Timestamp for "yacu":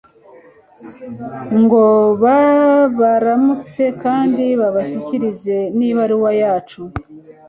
6.41-6.81